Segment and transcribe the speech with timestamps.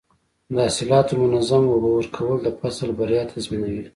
[0.53, 3.83] د حاصلاتو منظم اوبه ورکول د فصل بریا تضمینوي.